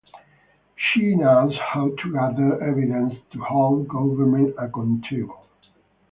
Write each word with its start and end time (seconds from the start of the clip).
She 0.75 1.13
knows 1.13 1.53
how 1.63 1.89
to 1.89 2.11
gather 2.11 2.59
evidence 2.63 3.13
to 3.33 3.39
hold 3.43 3.87
government 3.87 4.55
accountable. 4.57 5.43